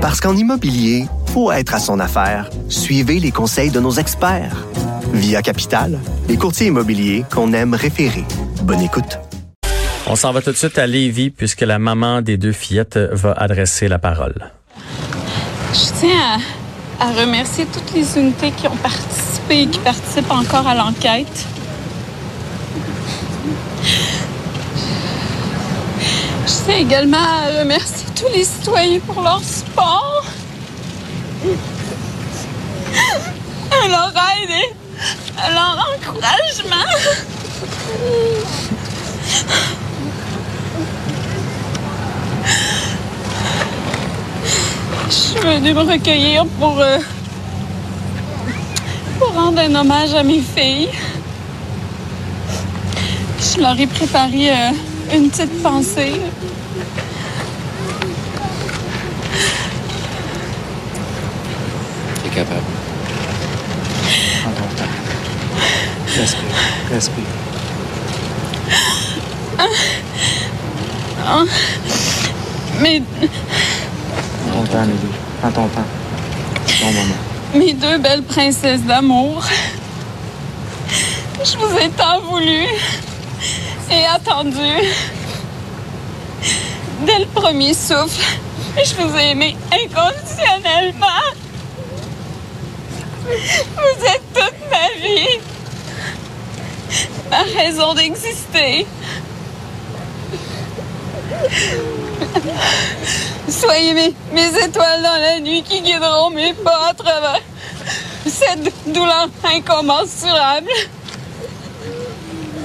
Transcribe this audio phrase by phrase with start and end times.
[0.00, 2.48] Parce qu'en immobilier, faut être à son affaire.
[2.70, 4.66] Suivez les conseils de nos experts.
[5.12, 8.24] Via Capital, les courtiers immobiliers qu'on aime référer.
[8.62, 9.18] Bonne écoute.
[10.06, 13.32] On s'en va tout de suite à Lévis puisque la maman des deux fillettes va
[13.32, 14.50] adresser la parole.
[15.74, 16.38] Je tiens
[16.98, 21.46] à, à remercier toutes les unités qui ont participé et qui participent encore à l'enquête.
[26.46, 30.24] Je tiens également à remercier tous les citoyens pour leur support,
[33.88, 34.12] leur
[34.42, 36.90] aide et leur encouragement.
[45.06, 46.98] Je suis venue me recueillir pour, euh,
[49.18, 50.90] pour rendre un hommage à mes filles.
[53.40, 54.70] Je leur ai préparé euh,
[55.12, 56.20] une petite pensée.
[62.22, 62.60] T'es capable.
[64.42, 64.90] Prends ton temps.
[66.16, 66.40] Respire.
[66.92, 67.24] Respire.
[72.80, 74.98] Mes, Prends ton temps, Amélie.
[75.40, 75.84] Prends ton temps.
[76.80, 77.14] Bon moment.
[77.54, 79.44] mes deux belles princesses d'amour.
[81.44, 82.66] Je vous ai tant voulu
[83.90, 84.56] et attendu.
[87.06, 88.20] Dès le premier souffle,
[88.76, 91.06] je vous ai aimé inconditionnellement.
[93.24, 95.40] Vous êtes toute ma vie,
[97.30, 98.86] ma raison d'exister.
[103.48, 107.40] Soyez mes, mes étoiles dans la nuit qui guideront mes pas à travers
[108.26, 110.70] cette douleur incommensurable.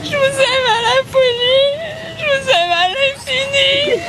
[0.03, 1.74] Je vous aime à la folie.
[2.35, 4.01] Vous aime à l'infini.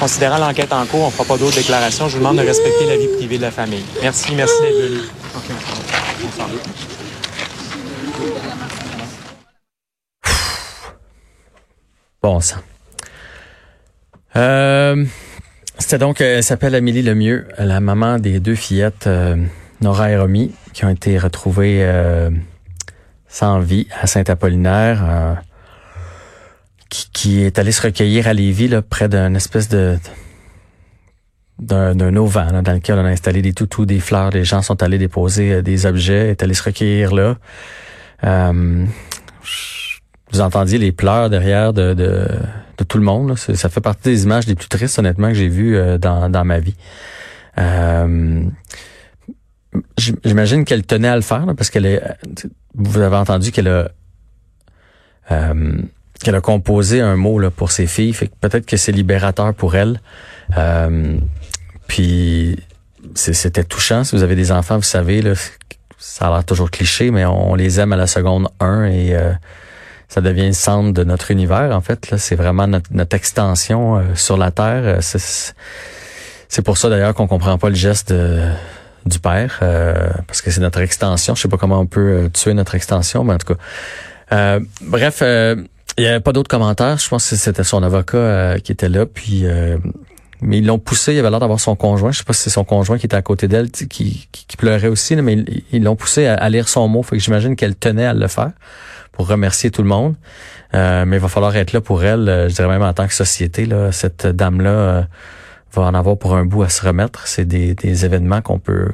[0.00, 2.08] Considérant l'enquête en cours, on ne fera pas d'autres déclarations.
[2.08, 3.84] Je vous demande de respecter la vie privée de la famille.
[4.00, 4.74] Merci, merci d'être
[6.38, 6.44] va.
[12.22, 12.56] Bon sang.
[14.36, 15.04] Euh,
[15.78, 19.36] C'était donc, euh, elle s'appelle Amélie Lemieux, la maman des deux fillettes, euh,
[19.80, 22.30] Nora et Romy, qui ont été retrouvées euh,
[23.28, 25.34] sans vie à Saint-Apollinaire, euh,
[26.88, 29.98] qui, qui est allée se recueillir à Lévis, là, près d'une espèce de
[31.58, 34.30] d'un auvent là, dans lequel on a installé des toutous, des fleurs.
[34.30, 37.36] Les gens sont allés déposer euh, des objets, est allés se recueillir là.
[38.24, 38.84] Euh,
[40.30, 42.28] vous entendiez les pleurs derrière de, de,
[42.76, 43.30] de tout le monde.
[43.30, 43.36] là.
[43.36, 46.44] Ça fait partie des images les plus tristes, honnêtement, que j'ai vues euh, dans, dans
[46.44, 46.76] ma vie.
[49.78, 52.02] Euh, J'imagine qu'elle tenait à le faire, là, parce qu'elle est.
[52.74, 53.90] Vous avez entendu qu'elle a
[55.30, 55.82] euh,
[56.22, 58.12] qu'elle a composé un mot là, pour ses filles.
[58.12, 60.00] Fait que peut-être que c'est libérateur pour elle.
[60.56, 61.16] Euh,
[61.86, 62.58] puis
[63.14, 64.04] c'était touchant.
[64.04, 65.32] Si vous avez des enfants, vous savez, là,
[65.98, 69.32] ça a l'air toujours cliché, mais on les aime à la seconde 1 et euh,
[70.08, 72.14] ça devient le centre de notre univers, en fait.
[72.16, 74.82] C'est vraiment notre, notre extension euh, sur la Terre.
[74.84, 75.00] Euh,
[76.48, 78.50] c'est pour ça d'ailleurs qu'on comprend pas le geste de-
[79.08, 81.34] du père, euh, parce que c'est notre extension.
[81.34, 83.60] Je sais pas comment on peut euh, tuer notre extension, mais en tout cas.
[84.32, 85.56] Euh, bref, euh,
[85.96, 86.98] il y avait pas d'autres commentaires.
[86.98, 89.44] Je pense que c'était son avocat qui était là, puis
[90.40, 91.14] mais ils l'ont poussé.
[91.14, 92.12] Il avait l'air d'avoir son conjoint.
[92.12, 94.56] Je sais pas si c'est son conjoint qui était à côté d'elle, qui, qui, qui
[94.56, 97.02] pleurait aussi, là, mais ils l'ont poussé à, lire son mot.
[97.02, 98.52] Fait que j'imagine qu'elle tenait à le faire
[99.12, 100.14] pour remercier tout le monde.
[100.74, 103.14] Euh, mais il va falloir être là pour elle, je dirais même en tant que
[103.14, 103.66] société.
[103.66, 105.02] Là, cette dame-là euh,
[105.80, 107.26] va en avoir pour un bout à se remettre.
[107.26, 108.90] C'est des, des événements qu'on peut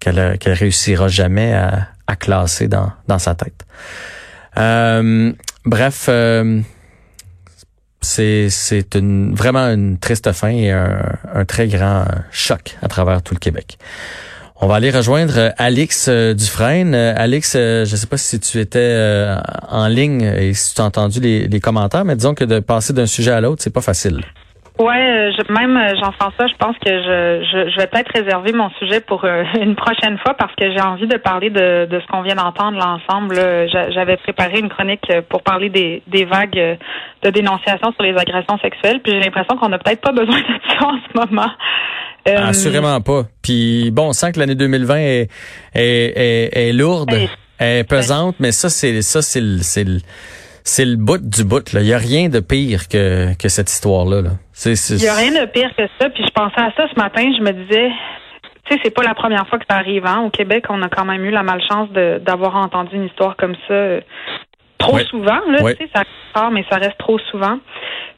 [0.00, 3.64] qu'elle qu'elle réussira jamais à, à classer dans, dans sa tête.
[4.56, 5.32] Euh,
[5.64, 6.60] bref, euh,
[8.00, 10.98] c'est une vraiment une triste fin et un,
[11.34, 13.78] un très grand choc à travers tout le Québec.
[14.60, 16.94] On va aller rejoindre Alix euh, Dufresne.
[16.94, 19.36] Euh, Alix, euh, je ne sais pas si tu étais euh,
[19.68, 22.92] en ligne et si tu as entendu les, les commentaires, mais disons que de passer
[22.92, 24.22] d'un sujet à l'autre, c'est pas facile.
[24.76, 28.52] Ouais, euh, je- même euh, Jean-François, je pense que je, je, je vais peut-être réserver
[28.52, 32.00] mon sujet pour euh, une prochaine fois parce que j'ai envie de parler de, de
[32.00, 33.36] ce qu'on vient d'entendre l'ensemble.
[33.36, 33.68] là.
[33.68, 36.78] J'a- J'avais préparé une chronique pour parler des, des vagues
[37.22, 40.60] de dénonciation sur les agressions sexuelles, puis j'ai l'impression qu'on n'a peut-être pas besoin de
[40.68, 41.50] ça en ce moment.
[42.28, 43.22] Euh, Assurément pas.
[43.42, 45.28] Puis bon, on sent que l'année 2020 est,
[45.74, 47.10] est, est, est lourde,
[47.60, 49.98] est pesante, mais ça, c'est ça, c'est le, c'est le,
[50.64, 51.72] c'est le bout du bout.
[51.72, 51.80] Là.
[51.82, 54.22] Il y a rien de pire que, que cette histoire-là.
[54.22, 54.30] Là.
[54.56, 56.08] C'est, c'est- Il n'y a rien de pire que ça.
[56.10, 57.22] Puis je pensais à ça ce matin.
[57.36, 57.90] Je me disais,
[58.64, 60.06] tu sais, c'est pas la première fois que ça arrive.
[60.06, 60.20] Hein?
[60.24, 63.56] Au Québec, on a quand même eu la malchance de- d'avoir entendu une histoire comme
[63.68, 63.74] ça.
[63.74, 64.00] euh,
[64.78, 65.90] trop souvent, là, tu sais,
[66.34, 67.58] ça mais ça reste trop souvent.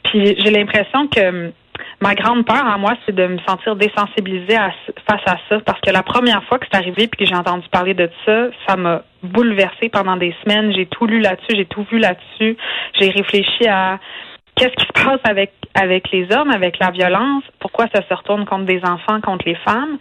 [0.04, 1.52] Puis j'ai l'impression que
[2.00, 4.56] ma grande peur à moi, c'est de me sentir désensibilisée
[5.08, 7.68] face à ça, parce que la première fois que c'est arrivé puis que j'ai entendu
[7.70, 10.72] parler de ça, ça m'a bouleversée pendant des semaines.
[10.74, 12.56] J'ai tout lu là-dessus, j'ai tout vu là-dessus.
[12.98, 13.98] J'ai réfléchi à
[14.56, 18.44] qu'est-ce qui se passe avec avec les hommes, avec la violence, pourquoi ça se retourne
[18.44, 19.98] contre des enfants, contre les femmes.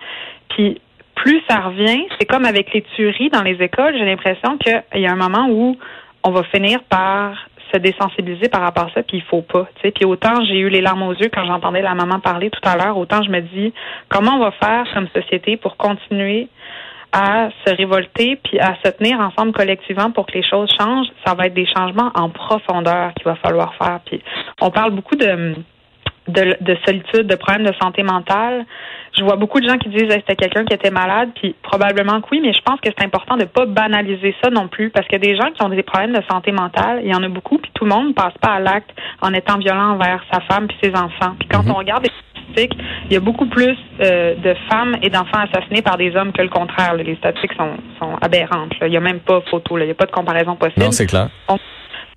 [0.50, 0.81] Puis
[1.16, 5.07] plus ça revient, c'est comme avec les tueries dans les écoles, j'ai l'impression qu'il y
[5.07, 5.77] a un moment où
[6.24, 7.36] on va finir par
[7.74, 9.68] se désensibiliser par rapport à ça, puis il faut pas.
[9.81, 12.78] Puis autant j'ai eu les larmes aux yeux quand j'entendais la maman parler tout à
[12.78, 13.74] l'heure, autant je me dis
[14.10, 16.48] comment on va faire comme société pour continuer
[17.12, 21.07] à se révolter puis à se tenir ensemble collectivement pour que les choses changent.
[21.25, 24.00] Ça va être des changements en profondeur qu'il va falloir faire.
[24.06, 24.22] Puis
[24.62, 25.56] on parle beaucoup de
[26.28, 28.66] de, de, solitude, de problèmes de santé mentale.
[29.18, 32.19] Je vois beaucoup de gens qui disent que c'était quelqu'un qui était malade, puis probablement
[32.22, 34.90] que oui, mais je pense que c'est important de ne pas banaliser ça non plus,
[34.90, 37.30] parce que des gens qui ont des problèmes de santé mentale, il y en a
[37.30, 38.90] beaucoup, puis tout le monde ne passe pas à l'acte
[39.22, 41.36] en étant violent envers sa femme puis ses enfants.
[41.40, 41.72] Puis quand mhm.
[41.72, 42.07] on regarde
[42.45, 46.31] statistiques, il y a beaucoup plus euh, de femmes et d'enfants assassinés par des hommes
[46.31, 46.95] que le contraire.
[46.95, 48.74] Les statistiques sont, sont aberrantes.
[48.81, 50.83] Il n'y a même pas photo, il n'y a pas de comparaison possible.
[50.83, 51.30] Non, c'est clair.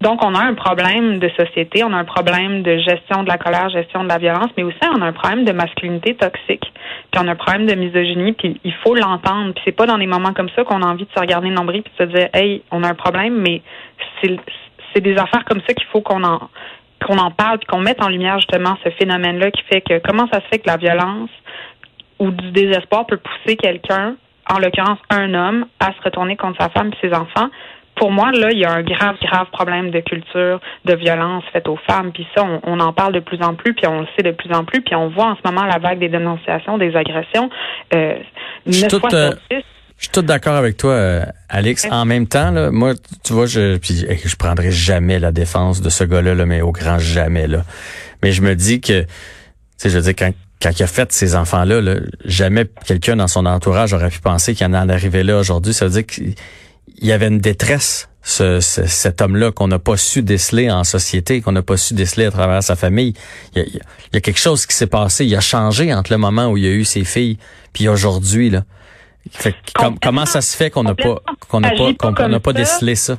[0.01, 3.37] Donc, on a un problème de société, on a un problème de gestion de la
[3.37, 6.73] colère, gestion de la violence, mais aussi on a un problème de masculinité toxique,
[7.11, 9.55] puis on a un problème de misogynie, puis il faut l'entendre.
[9.55, 11.55] Puis c'est pas dans des moments comme ça qu'on a envie de se regarder le
[11.55, 13.61] nombril puis de se dire, hey, on a un problème, mais
[14.23, 16.49] c'est des affaires comme ça qu'il faut qu'on en
[17.05, 20.29] qu'on en parle puis qu'on mette en lumière justement ce phénomène-là qui fait que comment
[20.33, 21.31] ça se fait que la violence
[22.19, 24.17] ou du désespoir peut pousser quelqu'un,
[24.51, 27.49] en l'occurrence un homme, à se retourner contre sa femme et ses enfants,
[27.99, 31.69] pour moi, là, il y a un grave, grave problème de culture, de violence faite
[31.69, 32.13] aux femmes.
[32.13, 34.53] Puis ça, on, en parle de plus en plus, puis on le sait de plus
[34.53, 37.51] en plus, puis on voit en ce moment la vague des dénonciations, des agressions.
[37.95, 38.19] Euh,
[38.67, 39.33] je suis tout, euh,
[39.99, 41.87] je suis tout d'accord avec toi, euh, Alex.
[41.91, 45.91] En même temps, là, moi, tu vois, je puis je prendrai jamais la défense de
[45.91, 47.47] ce gars-là, là, mais au grand jamais.
[47.47, 47.65] Là.
[48.23, 49.09] Mais je me dis que, tu
[49.77, 53.29] sais, je veux dire, quand quand il a fait ces enfants-là, là, jamais quelqu'un dans
[53.29, 55.73] son entourage aurait pu penser qu'il en arrivait là aujourd'hui.
[55.73, 56.35] Ça veut dire qu'il
[57.01, 61.41] il y avait une détresse, ce, cet homme-là qu'on n'a pas su déceler en société,
[61.41, 63.15] qu'on n'a pas su déceler à travers sa famille.
[63.55, 63.65] Il
[64.13, 65.25] y a, quelque chose qui s'est passé.
[65.25, 67.39] Il a changé entre le moment où il y a eu ses filles
[67.73, 68.65] puis aujourd'hui là.
[70.03, 71.17] Comment ça se fait qu'on n'a pas
[71.49, 73.19] qu'on n'a pas qu'on n'a pas décelé ça?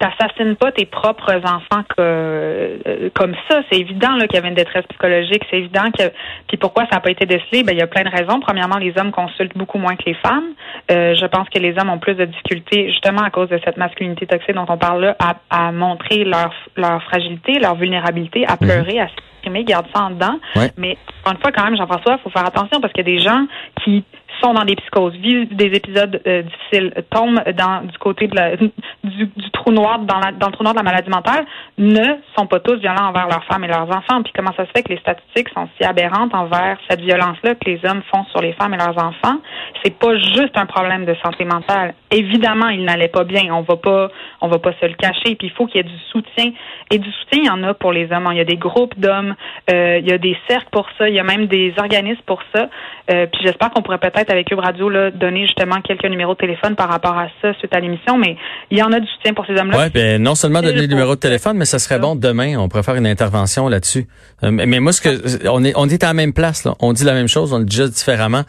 [0.00, 3.60] t'assassines pas tes propres enfants que, euh, comme ça.
[3.70, 5.44] C'est évident qu'il y avait une détresse psychologique.
[5.50, 6.10] C'est évident que.
[6.48, 7.62] Puis pourquoi ça n'a pas été décelé?
[7.62, 8.40] Ben il y a plein de raisons.
[8.40, 10.54] Premièrement, les hommes consultent beaucoup moins que les femmes.
[10.90, 13.76] Euh, je pense que les hommes ont plus de difficultés justement à cause de cette
[13.76, 18.52] masculinité toxique dont on parle là, à, à montrer leur leur fragilité, leur vulnérabilité, à
[18.52, 18.58] mhm.
[18.58, 20.38] pleurer, à s'exprimer, garder ça en dedans.
[20.78, 23.16] Mais encore une fois, quand même, Jean-François, il faut faire attention parce qu'il y a
[23.16, 23.46] des gens
[23.84, 24.04] qui
[24.42, 28.28] sont dans des psychoses, vivent des épisodes euh, difficiles, tombent dans du côté
[29.04, 31.44] du, trou noir dans, le trou noir de la maladie mentale,
[31.78, 34.22] ne sont pas tous violents envers leurs femmes et leurs enfants.
[34.22, 37.70] Puis comment ça se fait que les statistiques sont si aberrantes envers cette violence-là que
[37.70, 39.38] les hommes font sur les femmes et leurs enfants?
[39.84, 41.94] C'est pas juste un problème de santé mentale.
[42.10, 43.54] Évidemment, ils n'allaient pas bien.
[43.54, 44.08] On va pas,
[44.40, 45.34] on va pas se le cacher.
[45.36, 46.52] Puis il faut qu'il y ait du soutien.
[46.90, 48.28] Et du soutien, il y en a pour les hommes.
[48.30, 49.34] Il y a des groupes d'hommes,
[49.70, 52.42] euh, il y a des cercles pour ça, il y a même des organismes pour
[52.54, 52.68] ça.
[53.10, 56.38] Euh, puis j'espère qu'on pourrait peut-être avec Cube Radio là, donner justement quelques numéros de
[56.38, 58.36] téléphone par rapport à ça suite à l'émission, mais
[58.70, 59.78] il y en a du soutien pour ces hommes-là.
[59.78, 62.68] Oui, ben non seulement donner le numéro de téléphone, mais ça serait bon demain, on
[62.68, 64.06] pourrait faire une intervention là-dessus.
[64.42, 66.74] Euh, mais moi, ce que on est on est à la même place, là.
[66.80, 68.42] on dit la même chose, on le dit juste différemment.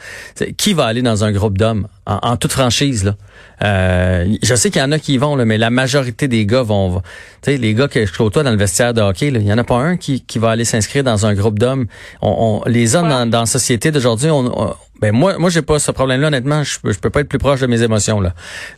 [0.58, 3.16] Qui va aller dans un groupe d'hommes en, toute franchise là?
[3.64, 6.46] Euh, Je sais qu'il y en a qui y vont, là, mais la majorité des
[6.46, 7.02] gars vont.
[7.42, 9.58] Tu sais, les gars que je côtoie dans le vestiaire de hockey, il y en
[9.58, 11.88] a pas un qui, qui va aller s'inscrire dans un groupe d'hommes.
[12.22, 15.92] On, les hommes dans, dans la société d'aujourd'hui, on ben moi, moi j'ai pas ce
[15.92, 16.28] problème-là.
[16.28, 18.34] Honnêtement, je, je peux pas être plus proche de mes émotions là.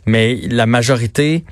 [0.06, 1.44] Mais la majorité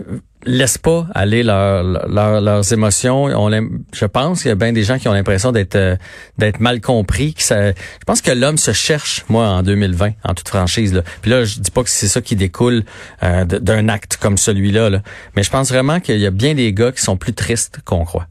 [0.00, 3.24] euh, laisse pas aller leur, leurs émotions.
[3.24, 3.50] On,
[3.92, 5.96] je pense qu'il y a bien des gens qui ont l'impression d'être euh,
[6.38, 7.34] d'être mal compris.
[7.34, 10.92] Que ça, je pense que l'homme se cherche, moi, en 2020, en toute franchise.
[10.92, 11.02] Là.
[11.22, 12.84] Puis là, je dis pas que c'est ça qui découle
[13.22, 15.02] euh, d'un acte comme celui-là, là.
[15.36, 18.04] mais je pense vraiment qu'il y a bien des gars qui sont plus tristes qu'on
[18.04, 18.26] croit.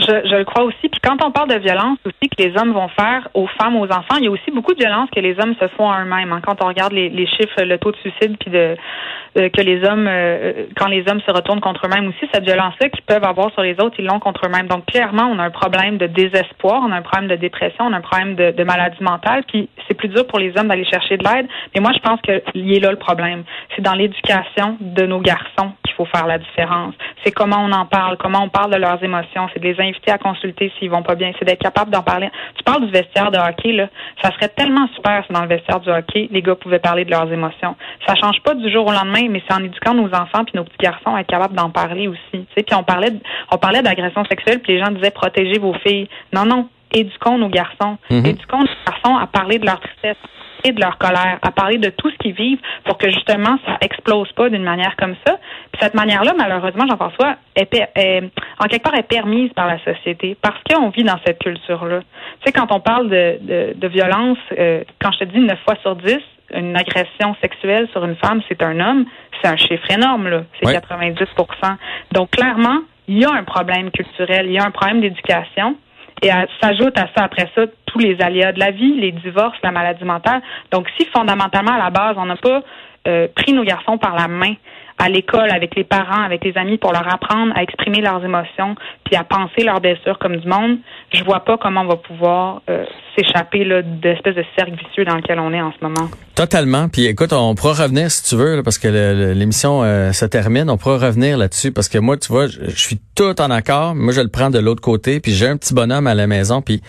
[0.00, 0.88] Je, le crois aussi.
[0.88, 3.86] Puis quand on parle de violence aussi que les hommes vont faire aux femmes, aux
[3.86, 6.32] enfants, il y a aussi beaucoup de violence que les hommes se font à eux-mêmes.
[6.32, 6.40] Hein.
[6.44, 10.66] Quand on regarde les, chiffres, le taux de suicide, puis euh, que les hommes, euh,
[10.76, 13.78] quand les hommes se retournent contre eux-mêmes aussi, cette violence-là qu'ils peuvent avoir sur les
[13.80, 14.66] autres, ils l'ont contre eux-mêmes.
[14.66, 17.92] Donc clairement, on a un problème de désespoir, on a un problème de dépression, on
[17.92, 19.44] a un problème de, maladie mentale.
[19.46, 21.46] Puis c'est plus dur pour les hommes d'aller chercher de l'aide.
[21.74, 23.44] Mais moi, je pense que y est là le problème.
[23.76, 26.94] C'est dans l'éducation de nos garçons qu'il faut faire la différence.
[27.24, 29.48] C'est comment on en parle, comment on parle de leurs émotions.
[29.52, 31.32] C'est de inviter hésiter à consulter s'ils vont pas bien.
[31.38, 32.30] C'est d'être capable d'en parler.
[32.56, 33.88] Tu parles du vestiaire de hockey, là.
[34.22, 37.10] Ça serait tellement super si dans le vestiaire du hockey, les gars pouvaient parler de
[37.10, 37.76] leurs émotions.
[38.06, 40.64] Ça change pas du jour au lendemain, mais c'est en éduquant nos enfants puis nos
[40.64, 42.46] petits garçons à être capables d'en parler aussi.
[42.54, 43.12] Puis on parlait,
[43.50, 46.08] on parlait d'agression sexuelle, puis les gens disaient protégez vos filles.
[46.32, 47.98] Non, non, éduquons nos garçons.
[48.10, 48.26] Mhm.
[48.26, 50.16] Éduquons nos garçons à parler de leur tristesse
[50.64, 53.78] et de leur colère, à parler de tout ce qu'ils vivent pour que justement ça
[53.80, 55.38] explose pas d'une manière comme ça.
[55.72, 58.22] Puis cette manière-là, malheureusement, Jean-François, est, est-
[58.58, 62.00] en quelque part est permise par la société parce qu'on vit dans cette culture-là.
[62.00, 62.06] Tu
[62.46, 65.76] sais, quand on parle de, de, de violence, euh, quand je te dis 9 fois
[65.82, 66.18] sur 10,
[66.54, 69.04] une agression sexuelle sur une femme, c'est un homme,
[69.40, 70.42] c'est un chiffre énorme, là.
[70.60, 70.74] C'est Ouais.
[70.74, 71.76] 90%
[72.12, 75.76] Donc, clairement, il y a un problème culturel, il y a un problème d'éducation.
[76.22, 79.70] Et s'ajoute à ça, après ça, tous les aléas de la vie, les divorces, la
[79.70, 80.42] maladie mentale.
[80.70, 82.62] Donc, si fondamentalement, à la base, on n'a pas
[83.08, 84.54] euh, pris nos garçons par la main
[85.00, 88.74] à l'école, avec les parents, avec les amis, pour leur apprendre à exprimer leurs émotions,
[89.04, 90.76] puis à penser leurs blessures comme du monde,
[91.14, 92.84] je vois pas comment on va pouvoir euh,
[93.16, 96.10] s'échapper là, d'espèce de cercle vicieux dans lequel on est en ce moment.
[96.34, 96.90] Totalement.
[96.90, 100.68] Puis écoute, on pourra revenir si tu veux, là, parce que l'émission euh, se termine.
[100.68, 103.94] On pourra revenir là-dessus parce que moi, tu vois, je, je suis tout en accord.
[103.94, 105.20] Moi, je le prends de l'autre côté.
[105.20, 106.60] Puis j'ai un petit bonhomme à la maison.
[106.60, 106.82] Puis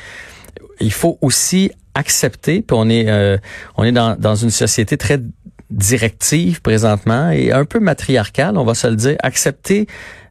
[0.82, 2.62] il faut aussi accepter.
[2.62, 3.38] Puis on est, euh,
[3.77, 5.18] on est dans, dans une société très
[5.71, 9.15] directive présentement et un peu matriarcale, on va se le dire.
[9.23, 9.87] Accepter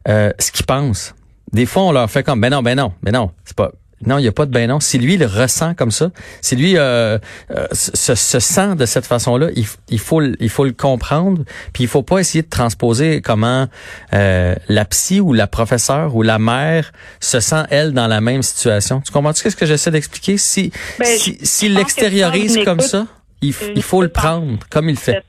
[0.07, 1.13] euh, ce qu'ils pensent.
[1.51, 3.71] Des fois, on leur fait comme, ben non, ben non, ben non, c'est pas.
[4.03, 4.79] Non, il n'y a pas de ben non.
[4.79, 6.09] Si lui il le ressent comme ça,
[6.41, 7.19] si lui euh,
[7.51, 11.43] euh, se, se sent de cette façon-là, il, il faut le- il faut le comprendre.
[11.71, 13.67] Puis il faut pas essayer de transposer comment
[14.15, 18.41] euh, la psy ou la professeure ou la mère se sent elle dans la même
[18.41, 19.01] situation.
[19.01, 20.37] Tu comprends ce que j'essaie d'expliquer?
[20.39, 23.05] Si Ben, si, que l'extériorise comme ça,
[23.41, 25.23] il, faut le prendre comme il le fait.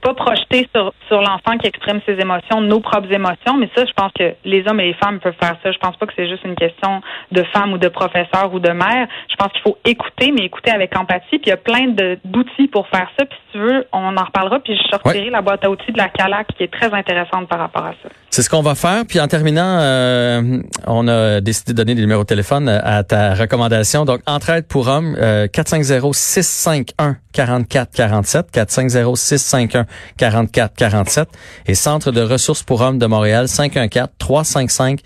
[0.00, 3.92] Pas projeter sur, sur l'enfant qui exprime ses émotions, nos propres émotions, mais ça, je
[3.94, 5.72] pense que les hommes et les femmes peuvent faire ça.
[5.72, 7.00] Je pense pas que c'est juste une question
[7.32, 9.08] de femme ou de professeur ou de mère.
[9.30, 11.38] Je pense qu'il faut écouter, mais écouter avec empathie.
[11.38, 11.86] Puis il y a plein
[12.22, 13.24] d'outils pour faire ça.
[13.24, 14.60] Puis si tu veux, on en reparlera.
[14.60, 15.30] Puis je sortirai Ouais.
[15.30, 18.10] la boîte à outils de la CALAC qui est très intéressante par rapport à ça.
[18.34, 19.06] C'est ce qu'on va faire.
[19.06, 23.32] Puis en terminant, euh, on a décidé de donner des numéros de téléphone à ta
[23.32, 24.04] recommandation.
[24.04, 31.26] Donc, Entraide pour hommes, euh, 450-651-4447, 450-651-4447
[31.66, 35.04] et Centre de ressources pour hommes de Montréal, 514-355-8300,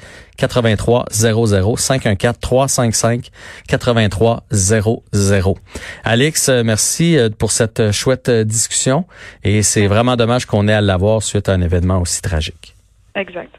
[3.68, 5.56] 514-355-8300.
[6.02, 9.04] Alex, euh, merci euh, pour cette euh, chouette euh, discussion
[9.44, 12.77] et c'est vraiment dommage qu'on ait à l'avoir suite à un événement aussi tragique.
[13.18, 13.54] Exact.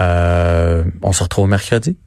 [0.00, 1.98] Euh, on se retrouve mercredi.